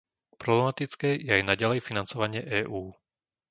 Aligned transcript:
Problematické 0.41 1.09
je 1.25 1.29
aj 1.37 1.45
naďalej 1.51 1.79
financovanie 1.89 2.41
EÚ. 2.65 2.81